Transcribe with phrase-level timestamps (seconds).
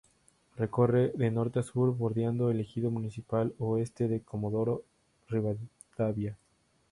[0.57, 4.81] Recorre de norte a sur, bordeando el ejido municipal oeste de Comodoro
[5.29, 6.35] Rivadavia.